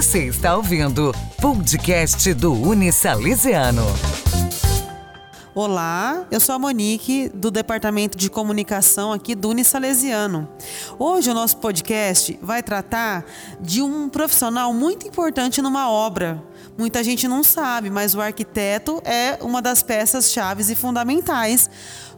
Você 0.00 0.24
está 0.24 0.56
ouvindo 0.56 1.14
podcast 1.42 2.32
do 2.32 2.54
Unisalesiano. 2.54 3.82
Olá, 5.54 6.26
eu 6.30 6.40
sou 6.40 6.54
a 6.54 6.58
Monique, 6.58 7.28
do 7.34 7.50
Departamento 7.50 8.16
de 8.16 8.30
Comunicação 8.30 9.12
aqui 9.12 9.34
do 9.34 9.50
Unisalesiano. 9.50 10.48
Hoje 10.98 11.28
o 11.30 11.34
nosso 11.34 11.58
podcast 11.58 12.38
vai 12.40 12.62
tratar 12.62 13.26
de 13.60 13.82
um 13.82 14.08
profissional 14.08 14.72
muito 14.72 15.06
importante 15.06 15.60
numa 15.60 15.90
obra. 15.90 16.42
Muita 16.78 17.04
gente 17.04 17.28
não 17.28 17.44
sabe, 17.44 17.90
mas 17.90 18.14
o 18.14 18.22
arquiteto 18.22 19.02
é 19.04 19.38
uma 19.42 19.60
das 19.60 19.82
peças 19.82 20.32
chaves 20.32 20.70
e 20.70 20.74
fundamentais 20.74 21.68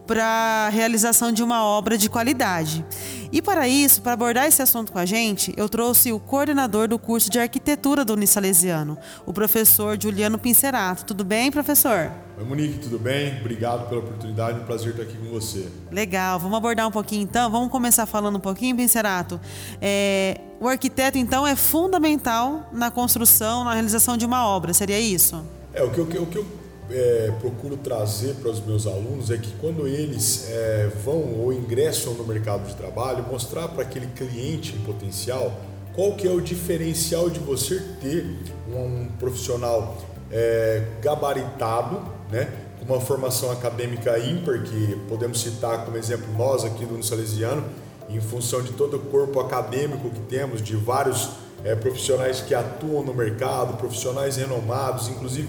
para 0.06 0.66
a 0.66 0.68
realização 0.68 1.32
de 1.32 1.42
uma 1.42 1.64
obra 1.64 1.96
de 1.96 2.08
qualidade. 2.08 2.84
E 3.30 3.40
para 3.40 3.66
isso, 3.66 4.02
para 4.02 4.12
abordar 4.12 4.46
esse 4.46 4.60
assunto 4.60 4.92
com 4.92 4.98
a 4.98 5.06
gente, 5.06 5.54
eu 5.56 5.68
trouxe 5.68 6.12
o 6.12 6.20
coordenador 6.20 6.88
do 6.88 6.98
curso 6.98 7.30
de 7.30 7.38
arquitetura 7.38 8.04
do 8.04 8.12
Unisalesiano, 8.12 8.98
o 9.24 9.32
professor 9.32 9.96
Juliano 10.00 10.38
Pincerato. 10.38 11.04
Tudo 11.04 11.24
bem, 11.24 11.50
professor? 11.50 12.12
Oi, 12.36 12.44
Monique, 12.44 12.78
tudo 12.80 12.98
bem? 12.98 13.38
Obrigado 13.40 13.88
pela 13.88 14.00
oportunidade, 14.00 14.60
um 14.60 14.64
prazer 14.64 14.90
estar 14.90 15.02
aqui 15.04 15.16
com 15.16 15.30
você. 15.30 15.68
Legal, 15.90 16.38
vamos 16.38 16.56
abordar 16.56 16.86
um 16.86 16.90
pouquinho 16.90 17.22
então. 17.22 17.50
Vamos 17.50 17.70
começar 17.70 18.04
falando 18.04 18.36
um 18.36 18.40
pouquinho, 18.40 18.76
Pincerato. 18.76 19.40
É, 19.80 20.40
o 20.60 20.68
arquiteto, 20.68 21.16
então, 21.16 21.46
é 21.46 21.56
fundamental 21.56 22.68
na 22.72 22.90
construção, 22.90 23.64
na 23.64 23.72
realização 23.72 24.16
de 24.16 24.26
uma 24.26 24.46
obra, 24.46 24.74
seria 24.74 25.00
isso? 25.00 25.42
É, 25.72 25.82
o 25.82 25.90
que 25.90 25.98
eu, 25.98 26.04
o 26.04 26.26
que 26.26 26.36
eu 26.36 26.61
é, 26.92 27.32
procuro 27.40 27.76
trazer 27.76 28.34
para 28.34 28.50
os 28.50 28.64
meus 28.64 28.86
alunos 28.86 29.30
é 29.30 29.36
que 29.36 29.52
quando 29.60 29.86
eles 29.86 30.48
é, 30.50 30.90
vão 31.04 31.40
ou 31.40 31.52
ingressam 31.52 32.14
no 32.14 32.24
mercado 32.24 32.66
de 32.66 32.74
trabalho, 32.74 33.24
mostrar 33.30 33.68
para 33.68 33.82
aquele 33.82 34.06
cliente 34.08 34.72
potencial 34.84 35.52
qual 35.94 36.14
que 36.14 36.26
é 36.26 36.30
o 36.30 36.40
diferencial 36.40 37.28
de 37.28 37.38
você 37.38 37.82
ter 38.00 38.24
um, 38.68 38.76
um 38.76 39.08
profissional 39.18 39.98
é, 40.30 40.82
gabaritado, 41.02 42.00
né, 42.30 42.48
com 42.78 42.86
uma 42.86 43.00
formação 43.00 43.50
acadêmica 43.50 44.18
ímpar, 44.18 44.62
que 44.62 44.96
podemos 45.08 45.40
citar 45.40 45.84
como 45.84 45.96
exemplo 45.96 46.26
nós 46.36 46.64
aqui 46.64 46.84
do 46.84 47.02
Salesiano, 47.02 47.64
em 48.08 48.20
função 48.20 48.62
de 48.62 48.72
todo 48.72 48.96
o 48.96 49.00
corpo 49.00 49.40
acadêmico 49.40 50.10
que 50.10 50.20
temos, 50.20 50.62
de 50.62 50.76
vários 50.76 51.30
é, 51.64 51.74
profissionais 51.74 52.40
que 52.40 52.54
atuam 52.54 53.04
no 53.04 53.14
mercado, 53.14 53.76
profissionais 53.76 54.36
renomados, 54.36 55.08
inclusive 55.08 55.48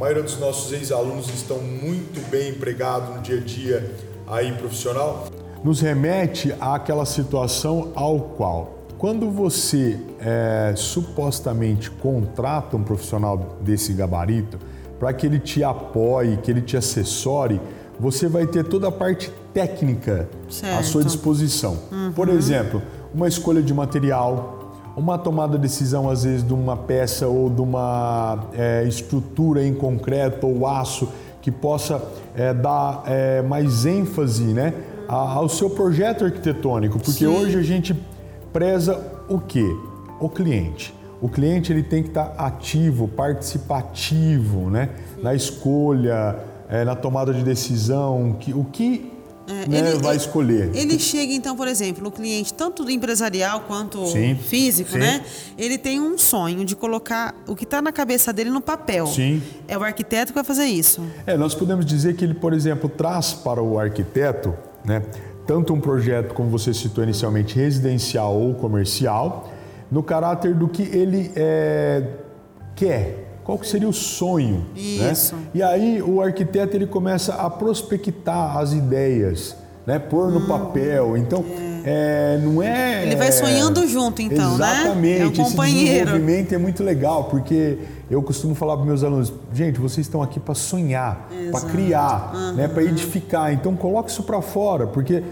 maioria 0.00 0.22
dos 0.22 0.38
nossos 0.38 0.72
ex-alunos 0.72 1.28
estão 1.28 1.58
muito 1.58 2.26
bem 2.30 2.52
empregados 2.52 3.14
no 3.14 3.20
dia 3.20 3.36
a 3.36 3.40
dia 3.40 3.94
aí 4.26 4.50
profissional. 4.52 5.28
Nos 5.62 5.82
remete 5.82 6.54
àquela 6.58 7.04
situação 7.04 7.92
ao 7.94 8.18
qual, 8.18 8.78
quando 8.96 9.30
você 9.30 10.00
é, 10.18 10.72
supostamente 10.74 11.90
contrata 11.90 12.78
um 12.78 12.82
profissional 12.82 13.58
desse 13.60 13.92
gabarito 13.92 14.58
para 14.98 15.12
que 15.12 15.26
ele 15.26 15.38
te 15.38 15.62
apoie, 15.62 16.38
que 16.38 16.50
ele 16.50 16.62
te 16.62 16.78
assessore, 16.78 17.60
você 17.98 18.26
vai 18.26 18.46
ter 18.46 18.64
toda 18.64 18.88
a 18.88 18.92
parte 18.92 19.30
técnica 19.52 20.30
certo. 20.48 20.78
à 20.78 20.82
sua 20.82 21.04
disposição. 21.04 21.76
Uhum. 21.92 22.12
Por 22.12 22.30
exemplo, 22.30 22.80
uma 23.12 23.28
escolha 23.28 23.60
de 23.60 23.74
material, 23.74 24.59
uma 24.96 25.18
tomada 25.18 25.56
de 25.56 25.62
decisão, 25.62 26.08
às 26.10 26.24
vezes, 26.24 26.46
de 26.46 26.52
uma 26.52 26.76
peça 26.76 27.26
ou 27.26 27.48
de 27.48 27.60
uma 27.60 28.38
é, 28.52 28.84
estrutura 28.84 29.64
em 29.64 29.74
concreto 29.74 30.46
ou 30.46 30.66
aço 30.66 31.08
que 31.40 31.50
possa 31.50 32.02
é, 32.34 32.52
dar 32.52 33.02
é, 33.06 33.42
mais 33.42 33.86
ênfase 33.86 34.44
né, 34.44 34.74
ao 35.08 35.48
seu 35.48 35.70
projeto 35.70 36.24
arquitetônico, 36.24 36.98
porque 36.98 37.24
Sim. 37.24 37.26
hoje 37.26 37.58
a 37.58 37.62
gente 37.62 37.96
preza 38.52 39.00
o 39.28 39.38
quê? 39.38 39.66
O 40.20 40.28
cliente. 40.28 40.94
O 41.20 41.28
cliente 41.28 41.72
ele 41.72 41.82
tem 41.82 42.02
que 42.02 42.08
estar 42.08 42.34
ativo, 42.38 43.08
participativo 43.08 44.70
né, 44.70 44.90
na 45.22 45.34
escolha, 45.34 46.36
é, 46.68 46.84
na 46.84 46.94
tomada 46.94 47.32
de 47.34 47.42
decisão, 47.42 48.36
que, 48.38 48.52
o 48.52 48.64
que 48.64 49.12
é, 49.50 49.68
né, 49.68 49.90
ele, 49.90 49.98
vai 49.98 50.16
escolher. 50.16 50.70
Ele 50.74 50.98
chega, 50.98 51.32
então, 51.32 51.56
por 51.56 51.66
exemplo, 51.66 52.06
o 52.06 52.10
cliente, 52.10 52.54
tanto 52.54 52.88
empresarial 52.88 53.62
quanto 53.66 54.06
sim, 54.06 54.36
físico, 54.36 54.92
sim. 54.92 54.98
né? 54.98 55.24
Ele 55.58 55.76
tem 55.76 56.00
um 56.00 56.16
sonho 56.16 56.64
de 56.64 56.76
colocar 56.76 57.34
o 57.48 57.56
que 57.56 57.64
está 57.64 57.82
na 57.82 57.90
cabeça 57.90 58.32
dele 58.32 58.50
no 58.50 58.60
papel. 58.60 59.06
Sim. 59.08 59.42
É 59.66 59.76
o 59.76 59.82
arquiteto 59.82 60.32
que 60.32 60.34
vai 60.36 60.44
fazer 60.44 60.66
isso. 60.66 61.02
É, 61.26 61.36
nós 61.36 61.54
podemos 61.54 61.84
dizer 61.84 62.14
que 62.14 62.24
ele, 62.24 62.34
por 62.34 62.52
exemplo, 62.52 62.88
traz 62.88 63.32
para 63.32 63.60
o 63.60 63.78
arquiteto, 63.78 64.54
né? 64.84 65.02
Tanto 65.46 65.74
um 65.74 65.80
projeto, 65.80 66.32
como 66.32 66.48
você 66.48 66.72
citou 66.72 67.02
inicialmente, 67.02 67.56
residencial 67.56 68.38
ou 68.38 68.54
comercial, 68.54 69.52
no 69.90 70.02
caráter 70.02 70.54
do 70.54 70.68
que 70.68 70.82
ele 70.82 71.32
é, 71.34 72.06
quer 72.76 73.29
qual 73.50 73.58
que 73.58 73.66
seria 73.66 73.88
o 73.88 73.92
sonho. 73.92 74.64
Né? 74.76 75.10
Isso. 75.10 75.34
Né? 75.34 75.42
E 75.54 75.62
aí 75.62 76.00
o 76.00 76.22
arquiteto 76.22 76.76
ele 76.76 76.86
começa 76.86 77.34
a 77.34 77.50
prospectar 77.50 78.56
as 78.56 78.72
ideias, 78.72 79.56
né? 79.84 79.98
pôr 79.98 80.30
no 80.30 80.38
hum, 80.38 80.46
papel. 80.46 81.16
Então, 81.16 81.44
é. 81.84 82.36
É, 82.36 82.40
não 82.44 82.62
é. 82.62 83.02
Ele 83.02 83.16
vai 83.16 83.32
sonhando 83.32 83.88
junto, 83.88 84.22
então, 84.22 84.54
exatamente, 84.54 85.18
né? 85.18 85.24
É 85.24 85.26
um 85.26 85.32
companheiro. 85.32 85.88
Esse 85.88 86.04
desenvolvimento 86.04 86.54
é 86.54 86.58
muito 86.58 86.84
legal, 86.84 87.24
porque 87.24 87.78
eu 88.08 88.22
costumo 88.22 88.54
falar 88.54 88.76
para 88.76 88.86
meus 88.86 89.02
alunos: 89.02 89.32
gente, 89.52 89.80
vocês 89.80 90.06
estão 90.06 90.22
aqui 90.22 90.38
para 90.38 90.54
sonhar, 90.54 91.28
para 91.50 91.60
criar, 91.62 92.32
uhum. 92.32 92.52
né? 92.52 92.68
para 92.68 92.84
edificar. 92.84 93.52
Então, 93.52 93.74
coloque 93.74 94.10
isso 94.10 94.22
para 94.22 94.40
fora, 94.40 94.86
porque 94.86 95.24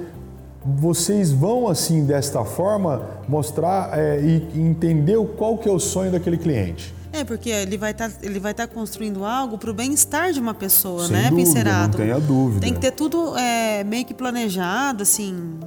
vocês 0.64 1.30
vão 1.30 1.68
assim 1.68 2.04
desta 2.04 2.42
forma 2.44 3.00
mostrar 3.28 3.96
é, 3.96 4.20
e 4.20 4.60
entender 4.60 5.16
qual 5.36 5.56
que 5.56 5.68
é 5.68 5.72
o 5.72 5.78
sonho 5.78 6.10
daquele 6.10 6.36
cliente. 6.36 6.97
É, 7.18 7.24
porque 7.24 7.50
ele 7.50 7.76
vai 7.76 7.92
tá, 7.92 8.06
estar 8.06 8.52
tá 8.54 8.66
construindo 8.68 9.24
algo 9.24 9.58
para 9.58 9.70
o 9.70 9.74
bem-estar 9.74 10.32
de 10.32 10.38
uma 10.38 10.54
pessoa, 10.54 11.06
Sem 11.06 11.16
né, 11.16 11.30
dúvida, 11.30 11.48
Pincerato? 11.48 11.98
Não 11.98 12.04
tenha 12.04 12.20
dúvida. 12.20 12.60
Tem 12.60 12.72
que 12.72 12.80
ter 12.80 12.92
tudo 12.92 13.36
é, 13.36 13.82
meio 13.82 14.04
que 14.04 14.14
planejado, 14.14 15.02
assim, 15.02 15.58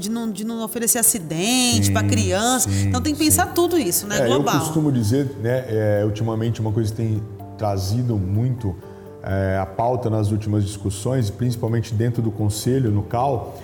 de 0.00 0.08
não, 0.08 0.30
de 0.30 0.44
não 0.44 0.62
oferecer 0.62 0.98
acidente 0.98 1.90
para 1.90 2.06
criança. 2.06 2.70
Sim, 2.70 2.88
então 2.88 3.00
tem 3.00 3.12
que 3.12 3.18
pensar 3.18 3.48
sim. 3.48 3.54
tudo 3.54 3.76
isso, 3.76 4.06
né, 4.06 4.20
é, 4.20 4.26
global. 4.26 4.54
Eu 4.54 4.60
costumo 4.60 4.92
dizer, 4.92 5.36
né, 5.42 5.64
é, 5.68 6.02
ultimamente 6.04 6.60
uma 6.60 6.70
coisa 6.70 6.90
que 6.90 6.96
tem 6.96 7.22
trazido 7.58 8.16
muito 8.16 8.76
é, 9.22 9.58
a 9.60 9.66
pauta 9.66 10.08
nas 10.08 10.30
últimas 10.30 10.64
discussões, 10.64 11.28
principalmente 11.28 11.92
dentro 11.92 12.22
do 12.22 12.30
conselho, 12.30 12.90
no 12.92 13.02
CAL, 13.02 13.58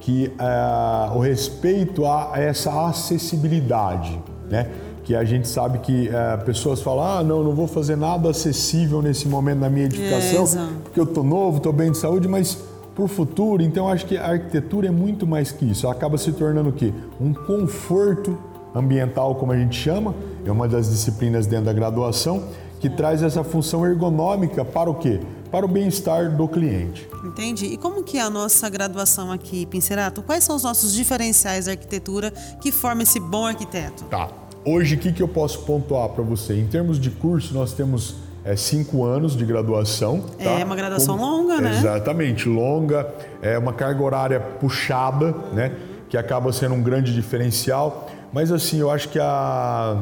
que 0.00 0.32
é, 0.38 1.16
o 1.16 1.18
respeito 1.18 2.06
a 2.06 2.32
essa 2.36 2.88
acessibilidade, 2.88 4.20
né? 4.48 4.68
Que 5.04 5.14
a 5.14 5.24
gente 5.24 5.48
sabe 5.48 5.78
que 5.78 6.08
é, 6.08 6.36
pessoas 6.38 6.80
falam, 6.80 7.04
ah, 7.04 7.22
não, 7.22 7.42
não 7.42 7.52
vou 7.52 7.66
fazer 7.66 7.96
nada 7.96 8.30
acessível 8.30 9.02
nesse 9.02 9.26
momento 9.26 9.58
na 9.58 9.70
minha 9.70 9.86
edificação, 9.86 10.44
é, 10.44 10.68
porque 10.84 11.00
eu 11.00 11.04
estou 11.04 11.24
novo, 11.24 11.56
estou 11.56 11.72
bem 11.72 11.90
de 11.90 11.98
saúde, 11.98 12.28
mas 12.28 12.58
para 12.94 13.04
o 13.04 13.08
futuro, 13.08 13.62
então 13.62 13.88
acho 13.88 14.06
que 14.06 14.16
a 14.16 14.28
arquitetura 14.28 14.88
é 14.88 14.90
muito 14.90 15.26
mais 15.26 15.50
que 15.50 15.64
isso. 15.64 15.86
Ela 15.86 15.94
acaba 15.94 16.18
se 16.18 16.30
tornando 16.32 16.68
o 16.68 16.72
quê? 16.72 16.92
Um 17.20 17.32
conforto 17.32 18.38
ambiental, 18.74 19.34
como 19.34 19.52
a 19.52 19.56
gente 19.56 19.76
chama, 19.76 20.14
é 20.44 20.50
uma 20.50 20.68
das 20.68 20.88
disciplinas 20.88 21.46
dentro 21.46 21.66
da 21.66 21.72
graduação, 21.72 22.44
que 22.80 22.90
traz 22.90 23.22
essa 23.22 23.44
função 23.44 23.86
ergonômica 23.86 24.64
para 24.64 24.90
o 24.90 24.94
quê? 24.94 25.20
Para 25.50 25.64
o 25.64 25.68
bem-estar 25.68 26.36
do 26.36 26.48
cliente. 26.48 27.08
Entendi. 27.24 27.66
E 27.66 27.76
como 27.76 28.02
que 28.02 28.18
é 28.18 28.22
a 28.22 28.30
nossa 28.30 28.68
graduação 28.68 29.30
aqui, 29.30 29.64
Pincerato? 29.66 30.22
Quais 30.22 30.42
são 30.42 30.56
os 30.56 30.64
nossos 30.64 30.92
diferenciais 30.92 31.66
da 31.66 31.72
arquitetura 31.72 32.32
que 32.60 32.72
formam 32.72 33.02
esse 33.02 33.20
bom 33.20 33.46
arquiteto? 33.46 34.04
Tá. 34.04 34.28
Hoje, 34.64 34.94
o 34.94 34.98
que, 34.98 35.12
que 35.12 35.22
eu 35.22 35.28
posso 35.28 35.60
pontuar 35.60 36.10
para 36.10 36.22
você? 36.22 36.58
Em 36.58 36.66
termos 36.66 37.00
de 37.00 37.10
curso, 37.10 37.52
nós 37.52 37.72
temos 37.72 38.14
é, 38.44 38.54
cinco 38.54 39.04
anos 39.04 39.36
de 39.36 39.44
graduação. 39.44 40.24
É 40.38 40.44
tá? 40.44 40.64
uma 40.64 40.76
graduação 40.76 41.18
Com... 41.18 41.24
longa, 41.24 41.60
né? 41.60 41.78
Exatamente, 41.78 42.48
longa, 42.48 43.12
é 43.40 43.58
uma 43.58 43.72
carga 43.72 44.02
horária 44.02 44.40
puxada, 44.40 45.34
né? 45.52 45.72
Que 46.08 46.16
acaba 46.16 46.52
sendo 46.52 46.74
um 46.74 46.82
grande 46.82 47.12
diferencial. 47.12 48.08
Mas 48.32 48.52
assim, 48.52 48.78
eu 48.78 48.90
acho 48.90 49.08
que 49.08 49.18
a. 49.18 50.00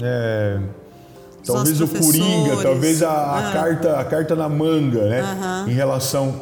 É, 0.00 0.58
talvez 1.46 1.80
o 1.80 1.88
Coringa, 1.88 2.62
talvez 2.62 3.02
a, 3.02 3.10
a 3.10 3.48
ah. 3.48 3.52
carta, 3.52 3.96
a 3.98 4.04
carta 4.04 4.34
na 4.34 4.48
manga, 4.48 5.08
né? 5.08 5.22
Em 5.66 5.72
relação 5.72 6.34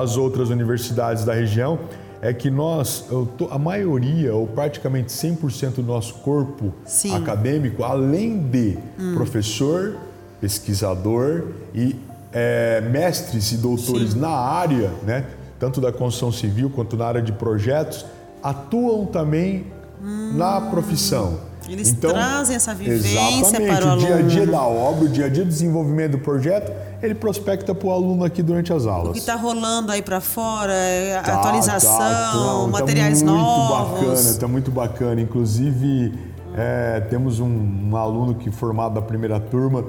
às 0.00 0.16
outras 0.16 0.48
universidades 0.48 1.24
da 1.24 1.34
região 1.34 1.78
é 2.20 2.32
que 2.32 2.50
nós, 2.50 3.04
a 3.50 3.58
maioria, 3.58 4.34
ou 4.34 4.46
praticamente 4.46 5.12
100% 5.12 5.76
do 5.76 5.82
nosso 5.82 6.14
corpo 6.14 6.72
Sim. 6.84 7.14
acadêmico, 7.14 7.84
além 7.84 8.38
de 8.38 8.78
hum. 8.98 9.14
professor, 9.14 9.96
pesquisador 10.40 11.48
e 11.74 11.96
é, 12.32 12.80
mestres 12.80 13.52
e 13.52 13.56
doutores 13.56 14.12
Sim. 14.12 14.20
na 14.20 14.30
área, 14.30 14.90
né, 15.02 15.26
tanto 15.58 15.80
da 15.80 15.92
construção 15.92 16.32
civil 16.32 16.70
quanto 16.70 16.96
na 16.96 17.06
área 17.06 17.22
de 17.22 17.32
projetos, 17.32 18.04
atuam 18.42 19.06
também 19.06 19.66
hum. 20.02 20.32
na 20.36 20.60
profissão. 20.60 21.40
Eles 21.68 21.88
então, 21.88 22.10
trazem 22.10 22.56
essa 22.56 22.74
vivência 22.74 23.60
para 23.60 23.86
o 23.86 23.90
aluno. 23.90 24.04
o 24.04 24.06
dia 24.06 24.16
a 24.16 24.22
dia 24.22 24.46
da 24.46 24.62
obra, 24.62 25.04
o 25.04 25.08
dia 25.08 25.26
a 25.26 25.28
dia 25.28 25.44
do 25.44 25.48
desenvolvimento 25.48 26.12
do 26.12 26.18
projeto, 26.18 26.72
ele 27.02 27.14
prospecta 27.14 27.74
para 27.74 27.88
o 27.88 27.90
aluno 27.90 28.24
aqui 28.24 28.42
durante 28.42 28.72
as 28.72 28.86
aulas. 28.86 29.10
O 29.10 29.12
que 29.12 29.18
está 29.18 29.34
rolando 29.34 29.92
aí 29.92 30.02
para 30.02 30.20
fora, 30.20 30.72
é 30.72 31.16
atualização, 31.18 31.98
tá, 31.98 32.30
tá, 32.32 32.34
não, 32.34 32.68
materiais 32.68 33.20
tá 33.20 33.26
novos. 33.26 33.90
Muito 33.90 34.00
bacana, 34.00 34.30
está 34.30 34.48
muito 34.48 34.70
bacana. 34.70 35.20
Inclusive, 35.20 36.12
É, 36.58 37.00
temos 37.10 37.38
um, 37.38 37.90
um 37.90 37.96
aluno 37.98 38.34
que 38.34 38.50
formado 38.50 38.94
da 38.94 39.02
primeira 39.02 39.38
turma 39.38 39.84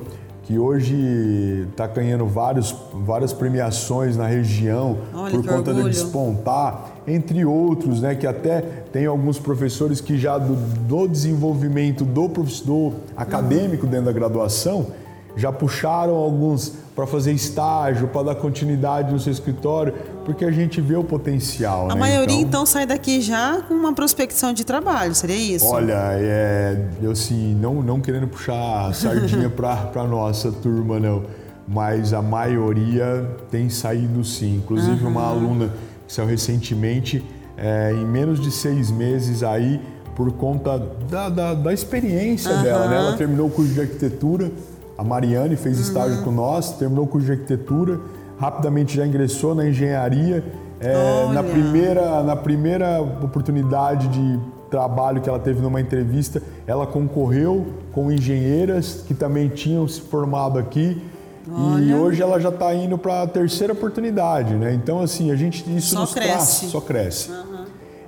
que 0.48 0.58
hoje 0.58 1.68
está 1.70 1.86
ganhando 1.88 2.26
vários, 2.26 2.74
várias 2.94 3.34
premiações 3.34 4.16
na 4.16 4.26
região 4.26 4.98
Olha, 5.14 5.32
por 5.32 5.46
conta 5.46 5.74
de 5.74 5.80
orgulho. 5.80 5.90
despontar, 5.90 6.92
entre 7.06 7.44
outros, 7.44 8.00
né, 8.00 8.16
que 8.16 8.26
até 8.26 8.62
tem 8.62 9.06
alguns 9.06 9.38
professores 9.38 10.00
que 10.00 10.18
já 10.18 10.38
do, 10.38 10.56
do 10.56 11.06
desenvolvimento 11.06 12.06
do 12.06 12.30
professor 12.30 12.94
acadêmico 13.18 13.86
dentro 13.86 14.06
da 14.06 14.14
graduação 14.14 14.88
já 15.36 15.52
puxaram 15.52 16.16
alguns 16.16 16.74
para 16.96 17.06
fazer 17.06 17.32
estágio, 17.32 18.08
para 18.08 18.24
dar 18.24 18.36
continuidade 18.36 19.14
no 19.14 19.20
seu 19.20 19.32
escritório, 19.32 19.94
porque 20.28 20.44
a 20.44 20.52
gente 20.52 20.82
vê 20.82 20.98
o 20.98 21.06
potencial. 21.06 21.90
A 21.90 21.96
né? 21.96 22.02
maioria, 22.02 22.36
então, 22.36 22.66
sai 22.66 22.86
daqui 22.86 23.22
já 23.22 23.62
com 23.62 23.74
uma 23.74 23.94
prospecção 23.94 24.52
de 24.52 24.66
trabalho, 24.66 25.16
seria 25.16 25.38
isso? 25.38 25.66
Olha, 25.66 25.96
é, 26.16 26.90
eu 27.02 27.12
assim, 27.12 27.56
não, 27.56 27.82
não 27.82 28.02
querendo 28.02 28.28
puxar 28.28 28.88
a 28.90 28.94
sardinha 28.94 29.48
para 29.50 29.90
a 29.96 30.04
nossa 30.04 30.52
turma, 30.52 31.00
não, 31.00 31.24
mas 31.66 32.12
a 32.12 32.22
maioria 32.22 33.26
tem 33.50 33.70
saído 33.70 34.22
sim. 34.26 34.58
Inclusive, 34.58 35.06
uma 35.06 35.24
aluna 35.24 35.70
que 36.06 36.12
saiu 36.12 36.28
recentemente, 36.28 37.24
é, 37.56 37.94
em 37.94 38.06
menos 38.06 38.42
de 38.42 38.52
seis 38.52 38.92
meses 38.92 39.44
aí, 39.44 39.80
por 40.14 40.30
conta 40.34 40.78
da, 41.10 41.30
da, 41.30 41.54
da 41.54 41.74
experiência 41.74 42.54
dela, 42.58 42.90
né? 42.90 42.98
Ela 42.98 43.16
terminou 43.16 43.48
o 43.48 43.50
curso 43.50 43.72
de 43.72 43.80
arquitetura, 43.80 44.52
a 44.98 45.06
Mariane 45.06 45.56
fez 45.56 45.80
estágio 45.80 46.22
com 46.22 46.32
nós, 46.32 46.72
terminou 46.72 47.06
o 47.06 47.08
curso 47.08 47.28
de 47.28 47.32
arquitetura, 47.32 47.98
rapidamente 48.40 48.96
já 48.96 49.06
ingressou 49.06 49.54
na 49.56 49.68
engenharia. 49.68 50.44
É, 50.80 51.34
na 51.34 51.42
primeira 51.42 52.22
na 52.24 52.36
primeira 52.36 53.02
oportunidade 53.02 54.08
de 54.10 54.40
trabalho 54.70 55.22
que 55.22 55.28
ela 55.30 55.40
teve 55.40 55.60
numa 55.62 55.82
entrevista, 55.82 56.42
ela 56.68 56.86
concorreu 56.86 57.66
com 57.92 58.12
engenheiras 58.12 59.04
que 59.08 59.14
também 59.14 59.48
tinham 59.48 59.88
se 59.88 60.02
formado 60.02 60.60
aqui. 60.60 61.02
E 61.48 61.52
Olha. 61.52 61.98
hoje 61.98 62.22
ela 62.22 62.40
já 62.40 62.50
está 62.50 62.74
indo 62.76 62.98
para 62.98 63.24
a 63.24 63.28
terceira 63.28 63.74
oportunidade, 63.74 64.54
né? 64.54 64.74
Então 64.74 65.00
assim 65.00 65.32
a 65.32 65.36
gente 65.36 65.64
isso 65.76 65.94
Só 65.96 66.02
nos 66.02 66.14
traz, 66.14 66.30
cresce. 66.30 66.66
só 66.68 66.82
cresce. 66.82 67.32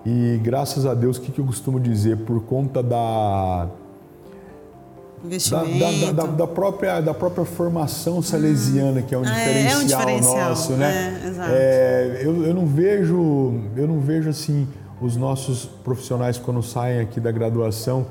E 0.05 0.39
graças 0.43 0.85
a 0.85 0.93
Deus, 0.93 1.17
o 1.17 1.21
que, 1.21 1.31
que 1.31 1.39
eu 1.39 1.45
costumo 1.45 1.79
dizer 1.79 2.17
por 2.17 2.41
conta 2.43 2.83
da, 2.83 3.67
Investimento. 5.23 5.79
da- 5.79 6.11
da- 6.23 6.31
da 6.31 6.47
própria, 6.47 7.01
da 7.01 7.13
própria 7.13 7.45
formação 7.45 8.21
salesiana, 8.21 9.01
que 9.01 9.13
é 9.13 9.17
um 9.17 9.23
Ah, 9.23 9.29
é, 9.29 9.33
diferencial, 9.35 9.79
é 9.79 9.83
um 9.83 9.85
diferencial, 9.87 10.49
nosso, 10.49 10.71
né? 10.73 11.21
é, 11.23 11.27
exato. 11.27 11.49
É, 11.53 12.19
eu, 12.23 12.45
eu 12.45 12.53
não 12.53 12.65
vejo, 12.65 13.53
eu 13.75 13.87
não 13.87 13.99
vejo 13.99 14.29
assim 14.29 14.67
os 15.01 15.15
nossos 15.15 15.65
profissionais 15.83 16.37
quando 16.37 16.61
saem 16.61 16.99
aqui 16.99 17.19
da 17.19 17.31
graduação 17.31 18.05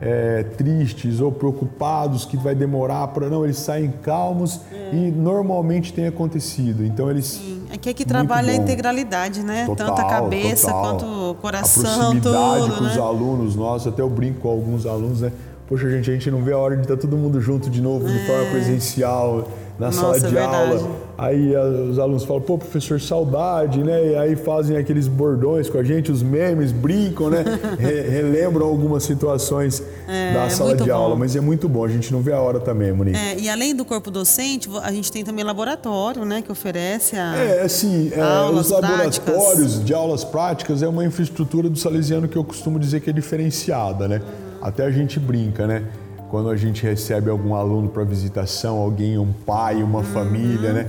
é, 0.00 0.42
tristes 0.42 1.20
ou 1.20 1.30
preocupados 1.30 2.24
que 2.24 2.36
vai 2.36 2.54
demorar 2.54 3.06
para 3.08 3.30
não, 3.30 3.44
eles 3.44 3.56
saem 3.58 3.90
calmos 4.02 4.60
e 4.92 5.10
normalmente 5.10 5.92
tem 5.92 6.06
acontecido. 6.06 6.84
Então 6.84 7.08
eles 7.10 7.40
Aqui 7.72 7.88
é 7.90 7.94
que 7.94 8.04
trabalha 8.04 8.52
a 8.52 8.56
integralidade, 8.56 9.42
né? 9.42 9.64
Total, 9.66 9.86
Tanto 9.94 10.00
a 10.00 10.04
cabeça 10.04 10.66
total. 10.66 10.82
quanto 10.82 11.06
o 11.06 11.30
a 11.30 11.34
coração, 11.34 11.82
proximidade 11.82 12.60
tudo, 12.66 12.76
com 12.78 12.84
os 12.84 12.96
né? 12.96 13.02
alunos 13.02 13.56
nossos, 13.56 13.86
até 13.88 14.02
eu 14.02 14.10
brinco 14.10 14.40
com 14.40 14.48
alguns 14.48 14.84
alunos, 14.84 15.20
né? 15.22 15.32
Poxa, 15.66 15.88
gente, 15.90 16.10
a 16.10 16.12
gente 16.12 16.30
não 16.30 16.42
vê 16.42 16.52
a 16.52 16.58
hora 16.58 16.76
de 16.76 16.82
estar 16.82 16.96
todo 16.96 17.16
mundo 17.16 17.40
junto 17.40 17.70
de 17.70 17.80
novo, 17.80 18.06
de 18.06 18.26
forma 18.26 18.50
presencial, 18.50 19.48
na 19.78 19.86
É. 19.86 19.90
Nossa, 19.90 20.00
sala 20.00 20.18
de 20.20 20.26
é 20.26 20.28
verdade. 20.28 20.72
aula. 20.72 20.90
Aí 21.16 21.56
a- 21.56 21.62
os 21.90 21.98
alunos 21.98 22.24
falam, 22.24 22.42
pô, 22.42 22.58
professor, 22.58 23.00
saudade, 23.00 23.82
né? 23.82 24.08
E 24.12 24.16
aí 24.16 24.36
fazem 24.36 24.76
aqueles 24.76 25.08
bordões 25.08 25.70
com 25.70 25.78
a 25.78 25.82
gente, 25.82 26.12
os 26.12 26.22
memes, 26.22 26.70
brincam, 26.70 27.30
né? 27.30 27.42
Re- 27.78 28.02
relembram 28.02 28.66
algumas 28.66 29.04
situações 29.04 29.82
da 30.06 30.44
é 30.44 30.50
sala 30.50 30.76
de 30.76 30.90
aula. 30.90 31.14
bom. 31.14 31.20
Mas 31.20 31.34
é 31.34 31.40
muito 31.40 31.66
bom, 31.68 31.82
a 31.84 31.88
gente 31.88 32.12
não 32.12 32.20
vê 32.20 32.32
a 32.32 32.40
hora 32.40 32.60
também, 32.60 32.92
Monique. 32.92 33.16
É, 33.18 33.38
e 33.38 33.48
além 33.48 33.74
do 33.74 33.84
corpo 33.86 34.10
docente, 34.10 34.68
a 34.82 34.92
gente 34.92 35.10
tem 35.10 35.24
também 35.24 35.44
laboratório, 35.44 36.24
né? 36.26 36.42
Que 36.42 36.52
oferece 36.52 37.16
a. 37.16 37.34
É, 37.36 37.62
assim, 37.62 38.10
é, 38.14 38.20
Aulas 38.20 38.66
os 38.66 38.72
laboratórios 38.72 39.18
práticas. 39.18 39.84
de 39.84 39.94
aulas 39.94 40.24
práticas 40.24 40.82
é 40.82 40.88
uma 40.88 41.04
infraestrutura 41.06 41.70
do 41.70 41.78
salesiano 41.78 42.28
que 42.28 42.36
eu 42.36 42.44
costumo 42.44 42.78
dizer 42.78 43.00
que 43.00 43.08
é 43.08 43.12
diferenciada, 43.12 44.06
né? 44.06 44.20
Até 44.64 44.84
a 44.86 44.90
gente 44.90 45.20
brinca, 45.20 45.66
né? 45.66 45.84
Quando 46.30 46.48
a 46.48 46.56
gente 46.56 46.82
recebe 46.82 47.28
algum 47.28 47.54
aluno 47.54 47.90
para 47.90 48.02
visitação, 48.02 48.78
alguém, 48.78 49.18
um 49.18 49.30
pai, 49.30 49.82
uma 49.82 49.98
Uhum. 49.98 50.04
família, 50.04 50.72
né? 50.72 50.88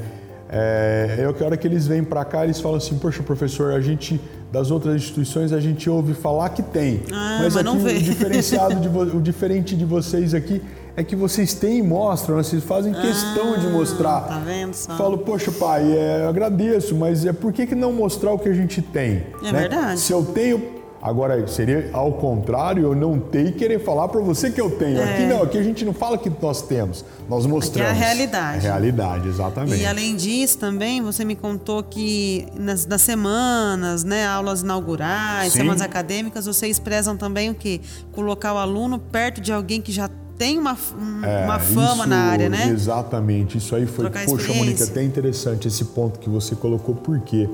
É, 0.50 1.26
é 1.28 1.34
que 1.34 1.44
a 1.44 1.46
hora 1.46 1.58
que 1.58 1.68
eles 1.68 1.86
vêm 1.86 2.02
para 2.02 2.24
cá, 2.24 2.46
eles 2.46 2.62
falam 2.62 2.78
assim, 2.78 2.98
poxa, 2.98 3.22
professor, 3.22 3.74
a 3.74 3.82
gente, 3.82 4.22
das 4.50 4.72
outras 4.72 4.96
instituições, 4.96 5.52
a 5.52 5.60
gente 5.60 5.90
ouve 5.90 6.14
falar 6.14 6.48
que 6.50 6.64
tem. 6.64 7.02
Ah, 7.12 7.40
mas 7.42 7.56
mas 7.56 7.58
aqui 7.58 7.78
o 7.78 8.00
diferenciado, 8.00 8.76
de 8.80 8.88
o 8.88 9.22
diferente 9.22 9.76
de 9.76 9.84
vocês 9.84 10.34
aqui 10.34 10.62
é 10.96 11.04
que 11.04 11.16
vocês 11.16 11.54
têm 11.54 11.80
e 11.80 11.84
mostram, 11.84 12.38
né? 12.38 12.44
vocês 12.44 12.64
fazem 12.64 12.94
questão 12.94 13.60
de 13.60 13.68
mostrar. 13.68 14.22
tá 14.22 14.40
vendo 14.40 14.74
só? 14.74 14.96
Falo, 14.96 15.18
poxa, 15.18 15.52
pai, 15.52 15.92
é, 15.92 16.22
eu 16.24 16.30
agradeço, 16.30 16.96
mas 16.96 17.26
é 17.26 17.34
por 17.34 17.52
que, 17.52 17.68
que 17.68 17.76
não 17.76 17.92
mostrar 17.92 18.32
o 18.32 18.40
que 18.40 18.48
a 18.48 18.54
gente 18.54 18.82
tem? 18.82 19.24
É 19.44 19.52
né? 19.52 19.60
verdade. 19.60 20.00
Se 20.00 20.14
eu 20.14 20.24
tenho. 20.24 20.75
Agora, 21.06 21.46
seria 21.48 21.92
ao 21.94 22.14
contrário, 22.14 22.82
eu 22.82 22.96
não 22.96 23.20
ter 23.20 23.46
e 23.46 23.52
querer 23.52 23.78
falar 23.80 24.08
para 24.08 24.20
você 24.22 24.50
que 24.50 24.60
eu 24.60 24.72
tenho. 24.72 25.04
Aqui 25.04 25.24
não, 25.28 25.44
aqui 25.44 25.56
a 25.56 25.62
gente 25.62 25.86
não 25.86 25.94
fala 25.94 26.18
que 26.18 26.32
nós 26.42 26.64
temos, 26.64 27.06
nós 27.30 27.46
mostramos. 27.46 27.92
É. 27.92 27.94
realidade. 27.94 28.58
É 28.66 28.70
realidade, 28.70 29.28
exatamente. 29.28 29.82
E 29.82 29.86
além 29.86 30.16
disso, 30.16 30.58
também 30.58 31.04
você 31.04 31.24
me 31.24 31.36
contou 31.36 31.84
que 31.84 32.48
nas, 32.60 32.88
nas 32.88 33.02
semanas, 33.04 34.04
né, 34.04 34.26
aulas 34.26 34.64
inaugurais, 34.64 35.54
Sim. 35.54 35.60
semanas 35.60 35.82
acadêmicas, 35.84 36.48
vocês 36.48 36.80
prezam 36.80 37.16
também 37.16 37.52
o 37.52 37.54
quê? 37.54 37.82
Colocar 38.12 38.54
o 38.56 38.58
aluno 38.58 38.98
perto 38.98 39.40
de 39.40 39.54
alguém 39.54 39.80
que 39.82 39.92
já 39.92 40.10
tem 40.40 40.58
uma, 40.58 40.74
um- 41.00 41.24
É, 41.24 41.46
uma 41.46 41.60
fama 41.60 41.98
isso- 41.98 42.08
na 42.10 42.18
área, 42.18 42.50
né? 42.50 42.68
Exatamente. 42.70 43.60
Isso 43.60 43.76
aí 43.76 43.86
foi, 43.86 44.06
Trocar 44.06 44.26
poxa. 44.26 44.52
Mônica, 44.54 44.84
até 44.84 45.04
interessante 45.04 45.68
esse 45.68 45.86
ponto 45.86 46.18
que 46.20 46.30
você 46.30 46.56
colocou, 46.56 46.96
porque 46.96 47.48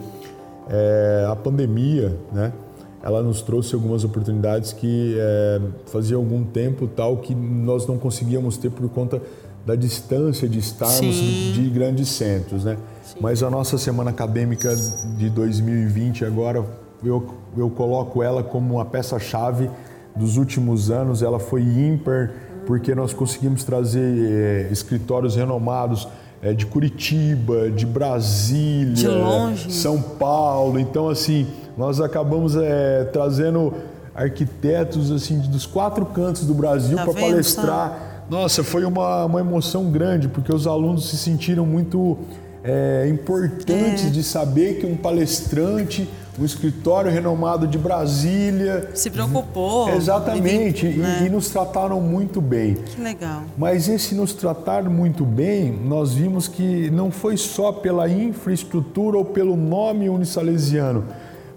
é, 0.70 1.28
a 1.30 1.36
pandemia, 1.36 2.18
né? 2.32 2.54
Ela 3.04 3.22
nos 3.24 3.42
trouxe 3.42 3.74
algumas 3.74 4.04
oportunidades 4.04 4.74
que 4.74 5.16
é, 5.18 5.62
fazia 5.88 6.16
algum 6.16 6.44
tempo 6.44 6.88
tal 6.88 7.18
que 7.18 7.34
nós 7.34 7.88
não 7.88 7.98
conseguíamos 7.98 8.58
ter 8.58 8.70
por 8.70 8.88
conta 8.90 9.22
da 9.66 9.76
distância 9.76 10.48
de 10.48 10.60
estarmos 10.60 11.16
Sim. 11.16 11.52
de 11.54 11.70
grandes 11.70 12.10
centros, 12.10 12.64
né? 12.64 12.78
Mas 13.20 13.44
a 13.44 13.50
nossa 13.50 13.78
semana 13.78 14.10
acadêmica 14.10 14.76
de 15.18 15.30
2020 15.30 16.26
agora 16.26 16.66
eu, 17.04 17.28
eu 17.58 17.70
coloco 17.70 18.24
ela 18.24 18.44
como 18.44 18.76
uma 18.76 18.86
peça-chave 18.86 19.70
dos 20.16 20.38
últimos 20.38 20.90
anos. 20.90 21.22
Ela 21.22 21.40
foi 21.40 21.62
ímpar 21.62 22.32
porque 22.66 22.94
nós 22.96 23.14
conseguimos 23.14 23.64
trazer 23.64 24.00
eh, 24.00 24.70
escritórios 24.72 25.36
renomados 25.36 26.08
eh, 26.42 26.54
de 26.54 26.66
Curitiba, 26.66 27.70
de 27.70 27.86
Brasília, 27.86 28.94
De 28.94 29.08
longe. 29.08 29.72
São 29.72 30.02
Paulo. 30.02 30.80
Então 30.80 31.10
assim 31.10 31.48
nós 31.78 32.00
acabamos 32.02 32.56
eh, 32.56 33.10
trazendo 33.14 33.74
arquitetos 34.14 35.12
assim 35.12 35.40
dos 35.40 35.66
quatro 35.66 36.06
cantos 36.06 36.46
do 36.46 36.54
Brasil 36.54 36.98
Tá 36.98 37.06
para 37.06 37.14
palestrar. 37.14 38.26
Nossa, 38.30 38.64
foi 38.64 38.86
uma, 38.86 39.26
uma 39.26 39.40
emoção 39.42 39.92
grande, 39.92 40.28
porque 40.28 40.54
os 40.54 40.66
alunos 40.66 41.10
se 41.10 41.18
sentiram 41.18 41.66
muito 41.66 42.18
é, 42.64 43.08
importantes 43.10 44.06
É. 44.06 44.10
de 44.10 44.24
saber 44.24 44.80
que 44.80 44.86
um 44.86 44.96
palestrante, 44.96 46.08
um 46.40 46.46
escritório 46.46 47.12
renomado 47.12 47.68
de 47.68 47.78
Brasília. 47.78 48.90
Se 48.94 49.10
preocupou. 49.10 49.90
Exatamente, 49.90 50.86
e, 50.86 50.98
né? 50.98 51.24
e 51.26 51.30
nos 51.30 51.50
trataram 51.50 52.00
muito 52.00 52.40
bem. 52.42 52.76
Que 52.76 53.02
legal. 53.02 53.44
Mas 53.58 53.88
esse 53.88 54.16
nos 54.16 54.34
tratar 54.34 54.84
muito 54.84 55.26
bem, 55.26 55.72
nós 55.72 56.14
vimos 56.14 56.48
que 56.48 56.90
não 56.92 57.12
foi 57.12 57.38
só 57.38 57.72
pela 57.72 58.08
infraestrutura 58.10 59.18
ou 59.18 59.26
pelo 59.26 59.56
nome 59.56 60.10
unisalesiano, 60.10 61.06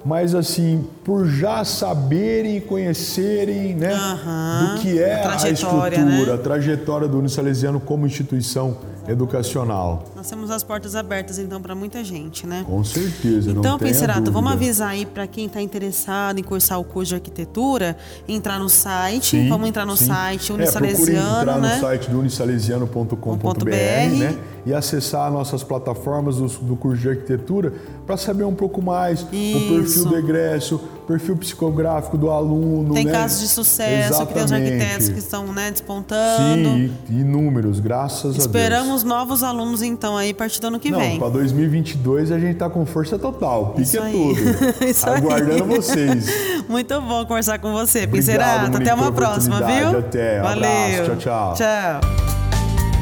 mas 0.05 0.35
assim, 0.35 0.85
por 1.03 1.27
já 1.27 1.65
saberem 1.65 2.59
e 2.59 2.61
conhecerem 2.61 3.75
né, 3.75 3.95
Aham, 3.95 4.75
do 4.75 4.81
que 4.83 5.01
é 5.01 5.25
a 5.25 5.33
a, 5.33 5.51
estrutura, 5.51 5.99
né? 6.05 6.33
a 6.33 6.39
trajetória 6.39 7.09
do 7.09 7.19
unisalesiano 7.19 7.81
como 7.81 8.07
instituição 8.07 8.77
educacional. 9.07 10.05
Nós 10.17 10.29
temos 10.29 10.51
as 10.51 10.63
portas 10.63 10.97
abertas, 10.97 11.39
então, 11.39 11.61
para 11.61 11.75
muita 11.75 12.03
gente, 12.03 12.47
né? 12.47 12.65
Com 12.67 12.83
certeza, 12.83 13.51
Então, 13.51 13.79
Pincerato, 13.79 14.31
vamos 14.33 14.53
avisar 14.53 14.91
aí 14.91 15.05
para 15.05 15.27
quem 15.27 15.47
está 15.47 15.61
interessado 15.61 16.39
em 16.39 16.43
cursar 16.43 16.81
o 16.81 16.85
curso 16.85 17.11
de 17.11 17.15
arquitetura, 17.17 17.97
entrar 18.27 18.59
no 18.59 18.69
site, 18.69 19.37
Sim, 19.37 19.49
vamos 19.49 19.69
entrar 19.69 19.85
no 19.85 19.97
sim. 19.97 20.07
site 20.07 20.51
É, 20.51 20.55
Unisalesiano, 20.55 21.41
entrar 21.41 21.61
né? 21.61 21.75
no 21.75 21.81
site 21.81 22.11
do 22.11 22.19
unisalesiano.com.br 22.21 23.65
né? 23.65 24.39
e 24.67 24.73
acessar 24.73 25.31
nossas 25.31 25.63
plataformas 25.63 26.37
do, 26.37 26.47
do 26.47 26.77
curso 26.77 27.03
de 27.03 27.09
arquitetura 27.11 27.75
para 28.07 28.17
saber 28.17 28.45
um 28.45 28.55
pouco 28.55 28.81
mais 28.81 29.23
o 29.23 29.35
Isso. 29.35 29.94
Perfil 30.03 30.11
do 30.11 30.19
egresso, 30.19 30.81
perfil 31.07 31.37
psicográfico 31.37 32.17
do 32.17 32.31
aluno. 32.31 32.95
Tem 32.95 33.05
né? 33.05 33.13
casos 33.13 33.41
de 33.41 33.49
sucesso, 33.49 34.15
Exatamente. 34.15 34.29
que 34.29 34.35
tem 34.35 34.45
os 34.45 34.53
arquitetos 34.53 35.09
que 35.09 35.19
estão 35.19 35.53
né, 35.53 35.71
despontando. 35.71 36.69
Sim, 36.69 36.93
inúmeros, 37.11 37.81
graças 37.81 38.37
Esperamos 38.37 39.05
novos 39.05 39.43
alunos, 39.43 39.83
então, 39.83 40.17
aí, 40.17 40.31
a 40.31 40.35
partir 40.35 40.61
do 40.61 40.67
ano 40.69 40.81
que 40.81 40.89
a 40.89 40.93
Deus. 40.93 41.03
vem. 41.03 41.13
Não, 41.13 41.21
para 41.21 41.31
2022 41.31 42.33
a 42.33 42.39
gente 42.39 42.57
tá 42.57 42.69
com 42.69 42.85
força 42.87 43.19
total. 43.19 43.69
Pique 43.71 43.83
Isso 43.83 43.99
é 43.99 44.03
aí. 44.03 44.13
tudo. 44.13 44.85
Isso 44.85 45.09
aí. 45.09 45.17
Aguardando 45.17 45.65
vocês. 45.67 46.27
Muito 46.69 47.01
bom 47.01 47.25
conversar 47.27 47.59
com 47.59 47.73
você, 47.73 48.07
Pincerato. 48.07 48.77
Até 48.77 48.95
uma 48.95 49.13
próxima, 49.13 49.61
viu? 49.61 49.99
Até. 49.99 50.41
Valeu. 50.41 50.71
Abraço. 50.71 51.17
Tchau, 51.17 51.55
tchau. 51.55 51.55
Tchau. 51.55 52.35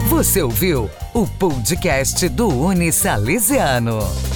Você 0.09 0.43
ouviu 0.43 0.91
o 1.15 1.27
podcast 1.27 2.29
do 2.29 2.49
Uni 2.49 2.93
Salesiano. 2.93 4.32